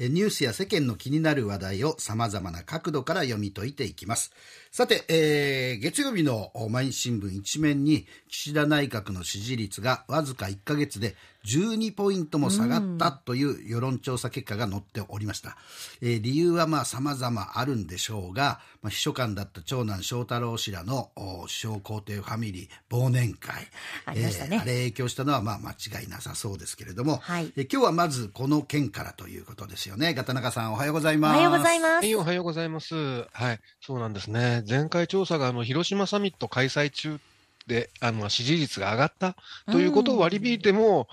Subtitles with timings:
[0.00, 4.32] ニュースや世間の気になる話題を様々な角度から読み解いていきます。
[4.72, 15.56] さて、えー、月曜日の毎日新聞一面に岸田内閣の支持率がわずか1ヶ月で12ポイントも下がったという世論調査結果が載っておりました。
[16.00, 23.66] えー、理由はまあ様々あるんでしょうが、まあ、秘書官だった長男翔太郎氏らの首相皇帝ファミリー忘年会。
[24.06, 24.56] ありましたね。
[24.56, 30.14] えー、あれ影響したのはまあ間違いなさそうですけれども、はい、えー、今日はまずこの件からということですよね。
[30.14, 31.34] ガタナカさんおはようございます。
[31.34, 31.92] おはようございます。
[31.96, 32.94] はい、おはようございます。
[33.32, 34.64] はい、そうなんですね。
[34.68, 37.18] 前回調査があの広島サミット開催中
[37.66, 39.36] であの支持率が上がった
[39.70, 41.08] ということを割り引いても、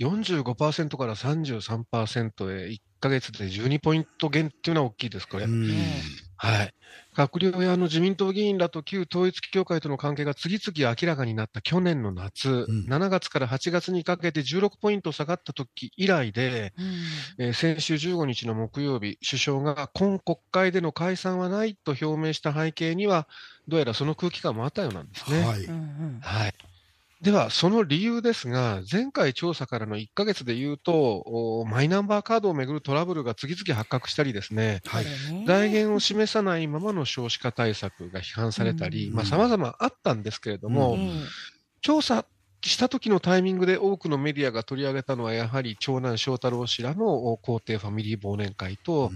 [0.00, 5.46] うん、45%から33%へ1か月で12ポイント減っていうのは大きいです、これ。
[6.36, 6.74] はい。
[7.14, 16.72] 閣僚やあの自民党議員らと旧統一教会との関係が次々明らかになった去年の夏、うん、7月から8月にかけて16ポイント下がった時以来で、
[17.38, 23.28] うん、えー、先週15日の木曜日、首相が今国会での解散はないと表明した背景には、
[23.68, 25.40] どうやらその空気感もあったようなんですね。
[25.40, 25.66] はい、
[26.20, 26.54] はい
[27.22, 35.04] では、その理由ですが、前回調査からの1か月でいうと、マイナンバーカードをめぐるトラブルが次々発覚したりですね、はい、
[35.46, 41.22] 財源を示さないままの少子化対策が批判されたり、さまざ、まあったんですけれども、うん、
[41.80, 42.26] 調査
[42.70, 49.10] した時のタイミングで多くのメディアが取り上げたのは、やはり長男翔太郎氏らの皇帝ファミリー忘年会と、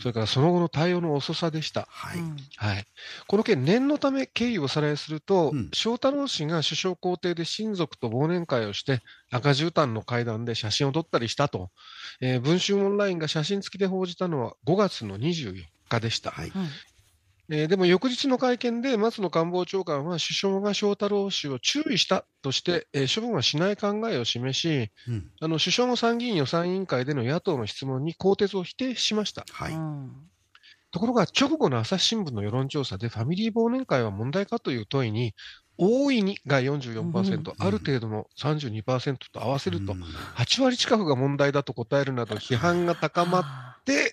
[0.00, 1.86] それからその後の対応の遅さでした。
[1.90, 2.18] はい。
[2.56, 2.86] はい。
[3.26, 9.00] この件、念のため経緯をおさらいすると、うん、翔太郎氏が首相公邸で親族と忘年会をして、
[9.30, 11.70] 赤絨毯の階段で写真を撮ったりしたと、
[12.20, 16.30] えー、文春オンラインが写真付きで報じたのは5月の24日でした。
[16.30, 16.52] はい、
[17.50, 29.46] えー、でも翌日の会見で松野官房長官は首相が翔太郎氏を注意したとして、えー、処分はしない考えを示し、うん、あの首相も参議院予算委員会での野党の質問に更迭を否定しました。
[29.50, 29.72] はい、
[30.90, 35.34] ところが直後の朝日新聞の世論調査でファミリー忘年会は問題かという問いに
[35.78, 39.94] 大いにが44%、うん、ある程度の32%と合わせると、
[40.36, 43.40] 8割近くが問題だと答えるなど批判が高ま
[43.80, 44.12] って、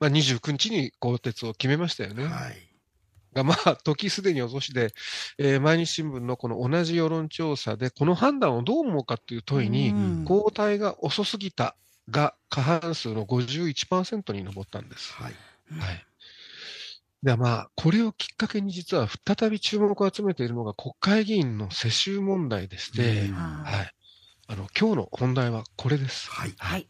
[0.00, 2.24] まあ、29日に更迭を決めましたよね。
[2.24, 2.56] はい、
[3.34, 4.94] がまあ、時すでに遅しで、
[5.38, 9.92] えー、毎日新聞のこの同じ世論調査で、この判断をどう思うかという問いに、
[10.22, 11.76] 交代が遅すぎた
[12.10, 15.12] が過半数の51%に上ったんです。
[15.12, 15.34] はい、
[15.78, 16.06] はい
[17.22, 23.90] でまあ、これをきっかけに実は再び注目を集めているのが国会議員の世襲問題でして、はい、
[24.48, 26.30] あの今日の本題はこれです。
[26.30, 26.88] はい、はい。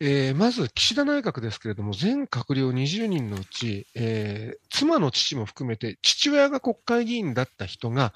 [0.00, 8.12] えー、まず岸田内閣ですけれども、全閣僚20人のうち、えー、妻の父も含めて、父親が国会議員だった人が、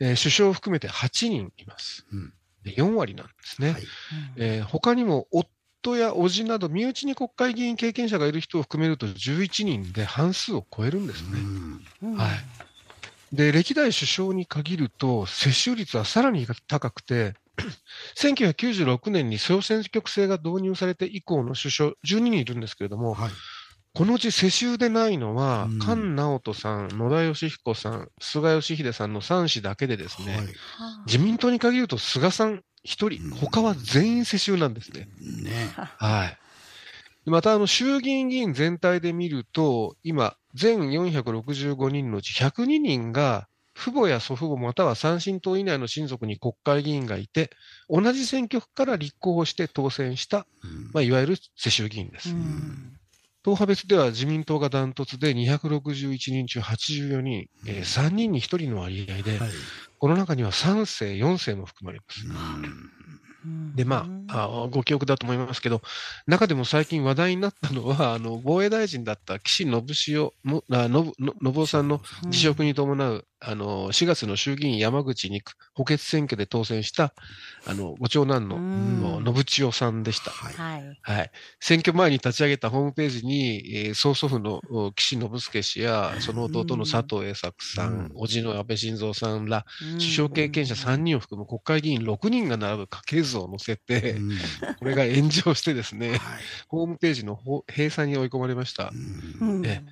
[0.00, 2.06] えー、首相を含めて8人います。
[2.12, 2.32] うん、
[2.64, 3.72] 4割なんですね。
[3.72, 3.82] はい。
[4.36, 5.48] えー、他にも夫
[5.84, 12.16] 夫や叔父など、身内に国会議員経験者がいる人を含めると11人で半数を超えるんですね。
[12.16, 12.28] は
[13.32, 17.34] い、で歴代首相に限ると、接種率はさらに高くて、
[18.16, 23.30] 1996年に総選挙区制が導入されて以降の首相、12人いるんですけれども、はい、
[23.94, 30.46] このうち世襲でないのは、うん、菅直人さん、野田佳彦さん、菅義偉さんの3氏だけでですね、はい、
[31.06, 35.08] 自民党に限ると菅さん一人、他は全員世襲なんですね。
[35.20, 35.72] ね。
[35.74, 36.38] はい。
[37.30, 47.50] また、あの、衆議院議員全体で見ると、今、全465人のうち102人が、父母や祖父母または三親等以内の親族に国会議員がいて、
[47.88, 50.46] 同じ選挙区から立候補して当選した、
[50.92, 52.34] まあ、いわゆる世襲議員です。
[53.42, 59.50] 党派別では自民党がダントツで261人中84人、えー、3人に1人の割合で、はい、
[60.04, 62.26] この中には3世、4世も含まれます。
[63.74, 65.82] で、まああ、ご記憶だと思いますけど、
[66.26, 72.00] 中でも最近話題になったのは、あの防衛大臣だった岸信夫信夫さんの
[72.30, 77.12] 辞職に伴うあの、4月の衆議院山口2区補欠選挙で当選した、
[77.66, 80.30] あの、ご長男の、信千代さんでした。
[80.30, 80.98] はい。
[81.02, 81.30] はい。
[81.60, 84.62] 選挙前に立ち上げたホームページに、えー、曽祖父の
[84.94, 89.66] 岸信介氏や、その弟の佐藤栄作さん、叔父の安倍晋三さんら、
[89.98, 94.16] 首相経験者3人を含む国会議員6人が並ぶ家系図を載せて、
[94.78, 96.20] これが炎上してですね、
[96.68, 98.92] ホームページの閉鎖に追い込まれました。
[99.64, 99.82] え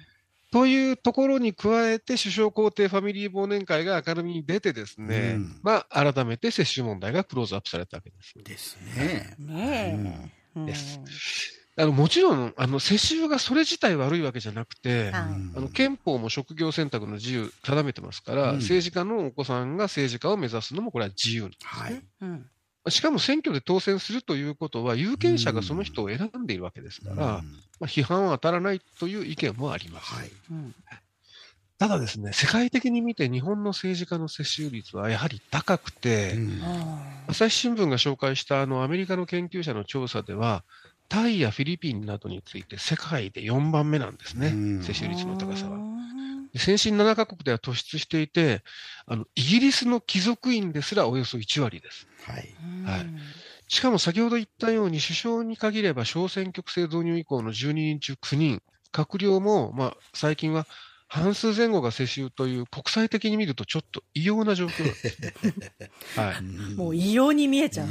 [0.53, 8.35] というところに加えて、首相公邸ファミリー忘年会が明るみに出てですね、うん、まあ、改めて接種問題がクローズアップされたわけです。
[8.37, 9.35] ですね。
[9.39, 10.67] ねえ。
[10.67, 11.01] です。
[11.75, 22.29] あのもちろん、あの世襲がそれ自体悪いわけじゃなくて、あの憲法も職業選択の自由定めてますから、うん、政治家のお子さんが政治家を目指すのもこれは自由なんですね。
[22.29, 22.43] はい
[22.89, 27.41] しかも選挙で当選するということは、有権者がその人を選んでいるわけですから、うんま
[27.83, 30.15] あ、批判は当たらないという意見もあります。
[30.15, 30.31] はい。
[30.51, 30.75] うん
[31.79, 40.63] ただですね、世界的に見て日本の政治家の接種率はやはり高くて、うんあ朝日新聞が紹介したあのアメリカの研究者の調査では、
[41.09, 45.92] タイやフィリピンなどについて世界で4番目なんですね、うん接種率の高さは。
[46.57, 48.63] 先進7カ国では突出していて、
[49.07, 52.09] あのイギリスの貴族院ですらおよそ1割です。
[52.21, 52.61] はい。
[52.83, 53.13] はい
[53.69, 58.61] しかも先ほど言ったように、首相に限れば小選挙区制導入以降の12人中9人、
[58.93, 60.67] 閣僚も、まあ、最近は
[61.13, 65.35] 半数前後が世襲という、国際的に見るとちょっと異様な状況なんですね。
[66.17, 66.43] はい。
[66.75, 67.89] もう異様に見えちゃう。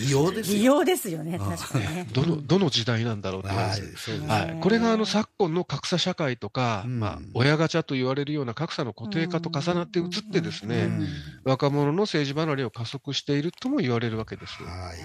[0.00, 0.76] 異様です異よ。
[0.76, 2.08] 様ですよね、確かにね。
[2.14, 4.48] どの、どの時代なんだろうって感はい。
[4.50, 11.08] はい、これがあの昨今の格差社会とか、うんまあ、親ガチャと言われるような格差の固定化と重なって移ってですね、うん
[11.44, 14.62] 若者の政治離れを加速しているとも言われるわけです。
[14.62, 14.98] はい。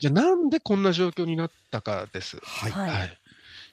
[0.00, 2.38] じゃあなんでこんな状況になったかです。
[2.42, 2.72] はい。
[2.72, 3.18] はいはい。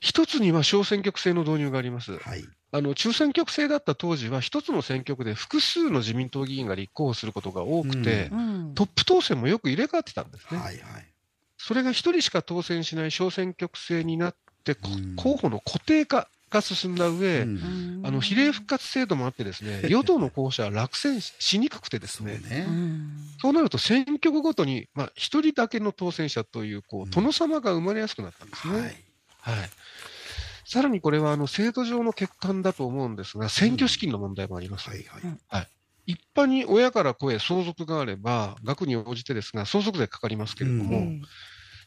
[0.01, 2.17] 一つには小選挙区制の導入があります。
[2.17, 2.43] はい。
[2.73, 8.37] あの中選挙区制だった当時は、一つの選挙区で複数の自民党議員が立候補することが多くて、うう
[8.71, 10.57] んトップ当選もよく入れ替わってたんですね。
[10.57, 10.77] はい。
[10.79, 11.13] はい。
[11.57, 22.71] それが一人しか当選しない小選挙区制になって、こうん候補の固定化が進んだ上、うんあの比例復活制度もあってですね、 与党の候補者は落選ししにくくてですね、そうねう。
[22.71, 28.79] んそうなると選挙区ごとに、まあ、一人だけの当選者という、こうんう、殿様が生まれやすくなったんですね。
[28.79, 29.10] はい。
[29.41, 29.69] はい。
[30.65, 34.89] さらにこれは、あの、制度上の欠陥だと思うんですが、選挙資金の問題もあります。
[34.89, 35.05] はい。
[35.49, 35.67] はい。
[36.05, 41.21] 一般に親から子へ相続があれば、額に応じてですが、相続税かかりますけれども、うん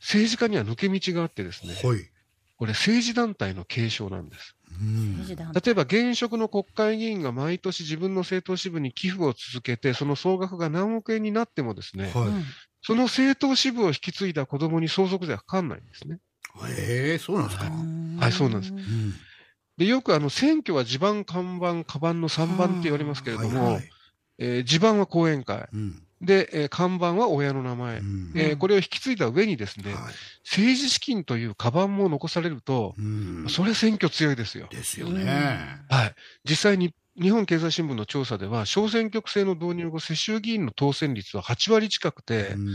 [0.00, 2.10] 政治家には抜け道があってですね、はい。
[2.58, 4.54] これ政治団体の継承なんです。
[4.78, 12.30] うん政治団例えば現職の国会議員が毎年自分の政党支部に寄付を続けて、その総額が何億円になってもですね、は
[12.82, 16.18] その政党支部を引き継いだ子供に相続税はかかんないんですね。
[16.68, 16.72] い。
[16.78, 17.64] ええ、そうなんですか。
[18.20, 19.14] はいそうなんですうん。
[19.76, 23.90] で、よくあの選挙は地盤、看板、カバンの3番って言われますけれども、はいはい
[24.38, 25.68] えー地盤は後援会。
[25.72, 26.02] うん。
[26.20, 27.98] で、えー看板は親の名前。
[27.98, 30.02] うんえーこれを引き継いだ上にですね、はい。
[30.44, 33.46] 政治資金というカバンも残されると、うん。
[33.48, 34.68] それは選挙強いですよ。
[34.70, 35.24] ですよね。
[35.88, 36.14] はい。
[36.48, 42.68] 実際に日本経済新聞の調査では、小選挙区制の導入後、世襲議員の当選率は8割近くて、うん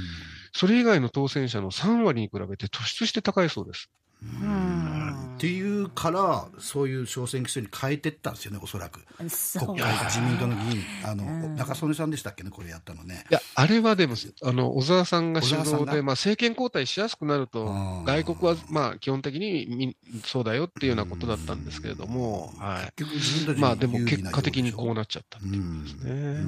[0.53, 3.89] それ以外の当選者の3割に比べて突出して高いそうです。
[4.25, 8.99] んっていうから、そういう小選挙区に変えてったんですよね、おそらく。
[9.29, 13.23] そう国会自民党の議員、あの、うん中曽根さんでしたっけね、これやったのね。
[13.29, 17.65] いや、あれはでも、あの、小沢さんが主導で、まあ、政権交代しやすくなると
[18.05, 23.55] 外国は、まあ、基本的にみそうだよっていうようなことだったんですけれども、は結局自分たちい。
[23.55, 26.45] にまあ、でも結果的にこうよなっちゃったってういうことですね。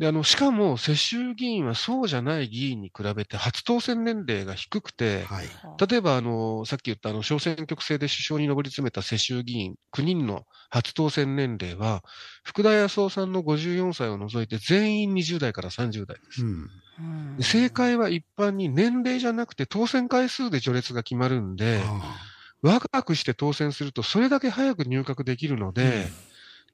[0.00, 5.46] うんで、あの、しかも、世襲議員はそうじゃない議員に比べて、初当選年齢が低くて、はい。
[5.90, 12.02] 例えば、あの、さっき言った、あの、小選挙区制で首相に上り詰めた世襲議員9人の初当選年齢は、
[12.44, 16.46] 福田康夫さんの54歳を除いて全員20代から30代です。
[16.46, 17.42] うん。
[17.42, 22.16] 正解は一般に年齢じゃなくて当選回数で序列が決まるんで、あ
[22.62, 26.06] 若くして当選するとそれだけ早く入閣できるので、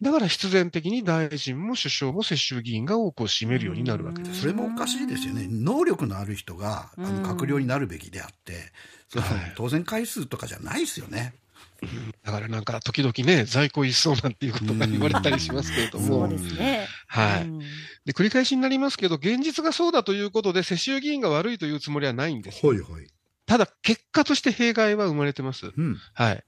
[0.03, 4.39] だから必然的に大臣も首相も世襲議員が多くを占めるようになるわけです。
[4.39, 5.47] あそれもおかしいですよね。
[5.51, 8.73] 能力のある人が、あの、閣僚になるべきであって、
[9.09, 11.35] そのはい当選回数とかじゃないですよね。
[12.25, 16.89] だからなんか時々ね、在庫一掃なんていうことが言われたりしますけれどもそうで、すね。
[17.07, 17.43] はい。
[17.43, 17.61] うん
[18.07, 22.65] で、繰り返しになりますけど、現実がそうだということで、世襲議員が悪いというつもりはないんです。
[22.65, 23.07] はいはい。
[23.47, 25.73] ただ、結果として弊害は生まれてます。
[25.77, 25.97] うん。
[26.15, 26.45] はい。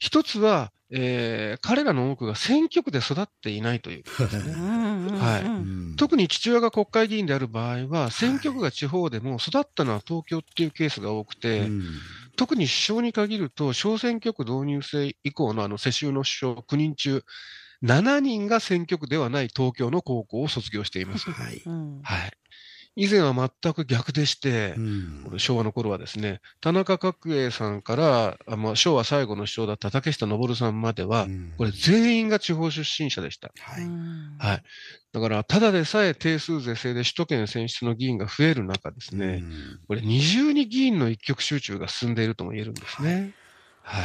[0.00, 4.52] 一つは、えー彼らの多くが選挙区で育っていないということですね。
[5.18, 12.00] はいうん特に父親が国会議員である場合は、選挙区が地方でも育ったのは東京っていうケースが多くて、うん
[12.36, 17.24] 特に首相に限ると、小選挙区導入制以降のあの世襲の首相9人中、
[17.82, 21.28] 7人が選挙区ではない東京の高校を卒業しています。
[21.30, 21.62] はい。
[21.66, 22.32] うんはい。
[23.00, 33.52] 以前は全く逆でしてう、ん昭和の頃はですね、田中角栄さんから、あまあ、昭和最後の首相だった竹下登さんまでは、うんこれ全員が地方出身者でした。
[33.56, 33.84] はい。
[33.84, 34.62] うんはい。
[35.12, 43.32] だから、ただでさえ定数是正で首都圏選出の議員が増える中ですね、うんこれ二重に議員の一極集中が進んでいるとも言えるんですね。
[43.82, 44.04] はい。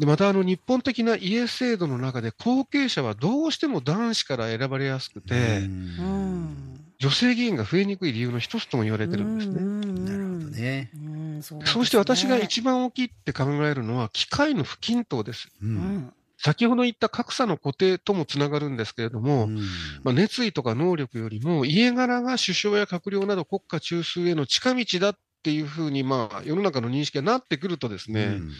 [0.00, 9.60] で、またあの日本的な家制度の中で後継者はどうしても男子から選ばれやすくて、うん女性議員が増えにくい理由の一つとも言われてるんですね。
[10.04, 10.90] なるほどね。
[10.94, 15.48] うんそうですねそうして私が一番大きいって考えるのは機械の不均等です。
[15.62, 19.56] ううんん先ほど言った格差の固定ともつながるんですけれども、うん
[20.04, 28.52] まあ、熱意とか能力よりも、家柄が首相や閣僚など国家中枢への近道だっていうふうに、まあ、世の中の認識がなってくるとですね、うん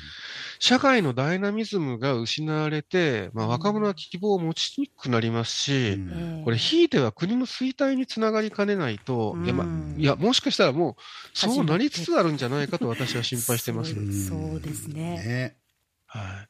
[0.61, 6.11] 社会のダイナミズムが失われて、まあ、若者は希望を持ちにくくなりますし、うん。
[6.11, 13.95] ええこれ、ひいては国の衰退につながりかねないと、いや、まあうんいや、もしかしたらもう、そうなりつつあるんじゃないかと私は心配してます。
[13.95, 14.95] そうそうですね。
[15.25, 15.57] ね
[16.07, 16.47] は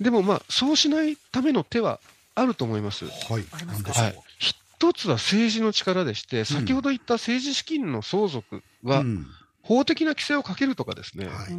[0.00, 0.04] い。
[0.04, 2.00] でもまあ、そうしないための手は
[2.34, 3.04] あると思います。
[3.04, 3.44] はい。
[3.92, 4.18] はい。
[4.38, 9.26] 一つは政治の力でして、先ほど言った政治資金の相続は、うん。
[9.62, 11.52] 法的な規制をかけるとかですね、はい。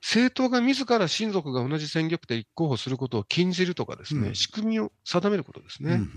[0.00, 4.34] 政党が自ら親族が同じ選挙区で立候補することを禁じるとかですね、うん。
[4.34, 5.94] 仕組みを定めることですね。
[5.94, 6.10] うんうん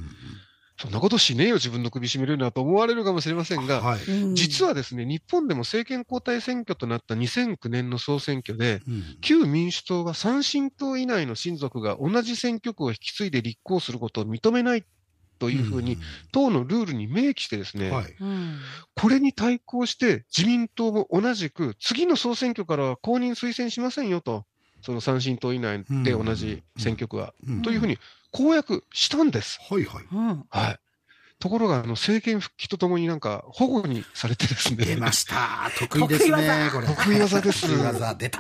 [0.79, 4.03] そんなことしねえよ、自分の首絞めるなと思われるかもしれませんが、はい。
[4.03, 14.85] うん実はですね、日本でも政権交代選挙となった2009年の総選挙で、うん旧民主党は三親等以内の親族が同じ選挙区を引き継いで立候補することを認めない
[15.39, 15.97] というふうに、
[16.31, 17.91] 党のルールに明記してですね、
[18.95, 24.45] これに対抗して自民党も同じく、次の総選挙からは公認推薦しませんよと、
[24.81, 27.61] その三親党以内で同じ選挙区は、うん。
[27.61, 27.97] というふうに
[28.31, 29.59] 公約したんです。
[29.69, 30.05] はいはい。
[30.71, 30.79] い。
[31.39, 34.85] ところが、あの、政権復帰とともになんか保護にされてですね。
[34.85, 35.69] 出ました。
[35.77, 36.87] 得意ですねこれ。
[36.87, 37.61] 得意技です。
[37.61, 38.39] 得意技出た。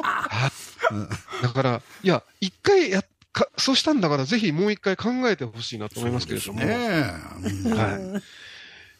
[1.43, 6.59] だから、いや、一回やっか、そうしたんだから、ぜひもう一回考えてほしいなと思いますけれども。
[6.59, 7.13] ですね。
[7.65, 8.21] うんはい。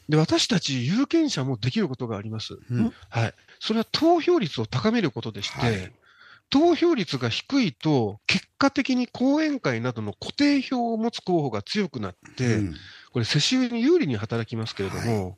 [0.10, 2.58] で、私たち有権者もできることがあります。
[2.70, 2.94] うん。
[3.10, 3.34] はい。
[3.60, 5.92] それは投票率を高めることでして、はい。
[6.50, 12.76] 投票率が低いと、結果的に講演会などの固定票を持つ候補が強くなって、うん。
[13.12, 15.38] これ世襲に有利に働きますけれども、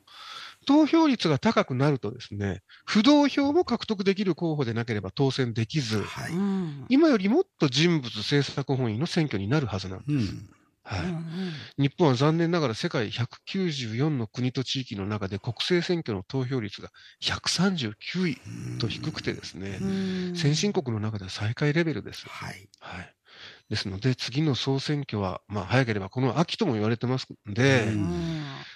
[0.66, 6.32] 投票率が高くなるとですね、不動票も獲得できる候補でなければ当選できず、はい。
[6.32, 6.88] うん。
[6.88, 10.08] 今よりもっと人物政策本位の選挙になるはずなんです。
[10.08, 10.50] うん。
[10.84, 11.06] はい。
[11.06, 16.90] うん日本は残念ながら世界194の国と地域の中で国政選挙の投票率が
[17.20, 18.42] 139位
[18.78, 20.34] と低くてですねう、ん。
[20.34, 22.28] 先進国の中では最下位レベルです。
[22.28, 22.70] はい。
[22.80, 23.14] はい。
[23.70, 28.66] ですので、次の総選挙は、まあ、早ければこの秋とも言われてますんで、ううんん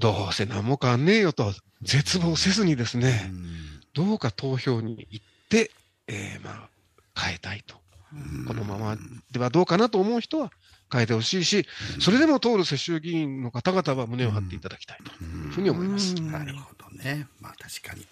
[0.00, 1.52] どうせ何も変わんねえよと、
[1.82, 3.44] 絶望せずにですうね、ん
[3.92, 5.70] どうか投票に行って、
[6.06, 7.76] えーまあ、変えたいと。
[8.12, 8.96] うんこのまま
[9.30, 10.50] ではどうかなと思う人は
[10.92, 11.64] 変えてほしいし、
[12.00, 16.16] それでも通る世襲議員の方々は胸を張っていただきたいというふうに思います。
[16.16, 17.28] うんなるほどね。
[17.40, 18.04] まあ確かに。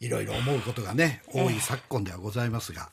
[0.00, 2.90] いろいろ思うことがね、多い昨今ではございますが、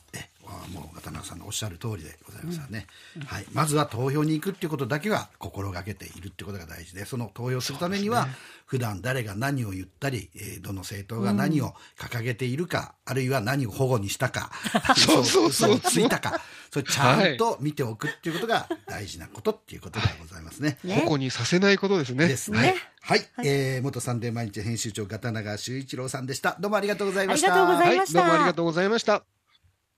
[0.72, 2.86] もう渡辺さんのおっしゃる通りでございますよね、
[3.26, 3.46] はい。
[3.52, 8.28] まずは投票に行くっていうことだけは心がけているってことが大事で、その投票するためには、
[8.66, 14.50] 普段誰が何を言ったり、えーどの政党が何を掲げているか、あるいは何を保護にしたか、
[14.96, 20.78] そうそうそうついたか、それちゃんと見ておくっていうことが大事なことっていうことでございますね。
[20.82, 22.26] ね矛にさせないことですね。
[22.26, 22.60] ですね。
[22.60, 26.56] ねはい、えー元サンデー毎日編集長片永修一郎さんでした。
[26.58, 27.52] どうもありがとうございました。
[27.52, 29.35] ありがとうございましたはい、どうもありがとうございました。